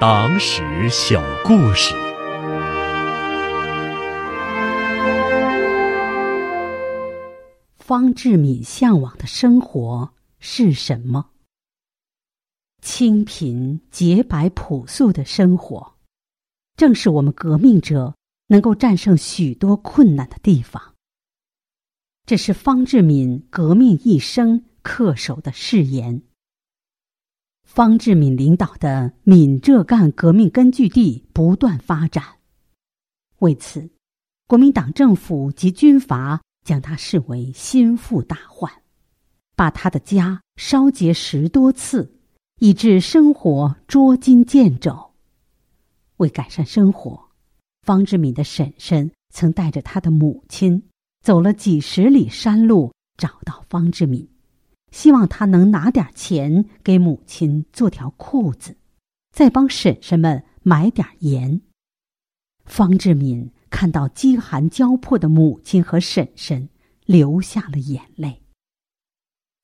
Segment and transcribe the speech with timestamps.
[0.00, 1.92] 党史小故事。
[7.74, 11.30] 方志敏向往的生活是什么？
[12.80, 15.94] 清贫、洁白、朴素的生活，
[16.76, 18.14] 正是我们革命者
[18.46, 20.94] 能够战胜许多困难的地方。
[22.24, 26.22] 这是方志敏革命一生恪守的誓言。
[27.78, 32.24] 方志敏领导的闽浙赣革命根据地不断发展，
[33.38, 33.88] 为此，
[34.48, 38.68] 国民党政府及军阀将他视为心腹大患，
[39.54, 42.18] 把他的家烧劫十多次，
[42.58, 45.12] 以致生活捉襟见肘。
[46.16, 47.28] 为改善生活，
[47.82, 50.82] 方志敏的婶婶曾带着他的母亲
[51.22, 54.28] 走了几十里山路，找到方志敏。
[54.90, 58.76] 希望他能拿点钱给母亲做条裤子，
[59.30, 61.60] 再帮婶婶们买点盐。
[62.64, 66.68] 方志敏看到饥寒交迫的母亲和婶婶，
[67.04, 68.42] 流下了眼泪。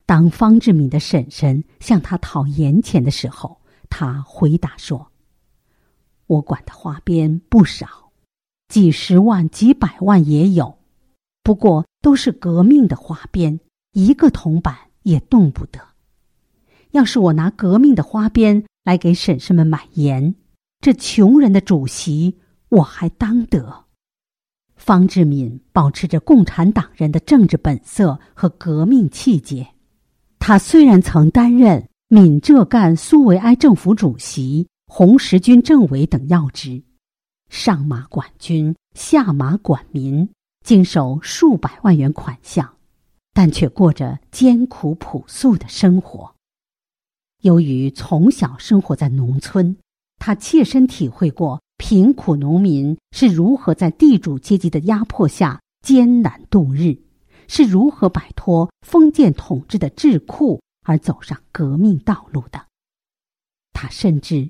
[0.06, 5.10] 当方志敏的婶婶向他讨盐钱的时候，他回答说
[6.26, 8.12] ：“我管的花边不少，
[8.68, 10.78] 几十万、几百万也有，
[11.42, 13.60] 不过都是革命的花边，
[13.92, 15.80] 一个铜板。”也动不得。
[16.90, 20.34] 要是我拿革命的花边来给婶婶们买盐，
[20.80, 22.36] 这穷人的主席
[22.68, 23.84] 我还当得。
[24.76, 29.66] 方志敏保持着共产党人的政治本色和革命气节。
[30.38, 36.82] 他虽然曾担任闽浙赣苏维埃政府主席、红十军政委等要职，
[37.48, 40.28] 上马管军，下马管民，
[40.62, 42.76] 经手数百万元款项。
[43.34, 46.34] 但却过着艰苦朴素的生活。
[47.42, 49.76] 由于从小生活在农村，
[50.18, 56.96] 他切身体会过贫苦农民是如何在地主阶级的压迫下艰难度日，
[57.46, 62.66] 是如何摆脱封建统治的桎梏而走上革命道路的。
[63.72, 64.48] 他深知，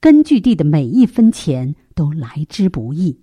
[0.00, 3.20] 根据地的每一分钱都来之不易，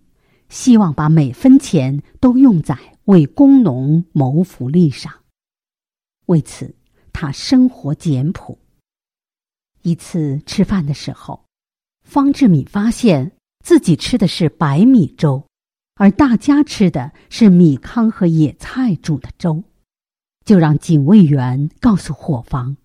[0.51, 2.77] 希望把每分钱都用在。
[3.05, 5.11] 为工农谋福利上，
[6.27, 6.75] 为此
[7.11, 8.59] 他生活简朴。
[9.81, 11.43] 一次吃饭的时候，
[12.07, 13.31] 方志敏发现
[13.65, 15.43] 自己吃的是白米粥，
[15.95, 19.63] 而大家吃的是米糠和野菜煮的粥，
[20.45, 22.77] 就让警卫员告诉伙房：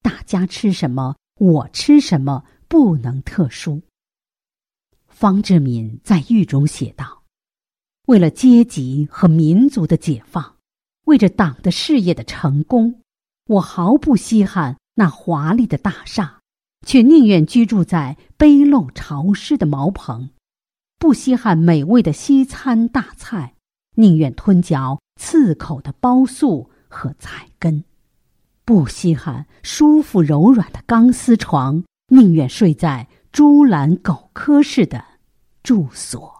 [0.00, 3.82] 大家吃什么，我吃什么，不能特殊。
[5.18, 7.22] 方志敏在狱中写道。
[8.04, 10.56] 为了阶级和民族的解放，
[11.06, 13.00] 为着党的事业的成功，
[13.46, 16.40] 我毫不稀罕那华丽的大厦，
[16.86, 20.28] 却宁愿居住在卑陋潮湿的茅棚；
[20.98, 23.54] 不稀罕美味的西餐大菜，
[23.94, 27.84] 宁愿吞嚼刺口的包粟和菜根；
[28.66, 35.04] 不稀罕舒服柔软的钢丝床，宁愿睡在猪栏狗科室的
[35.62, 36.35] 住所。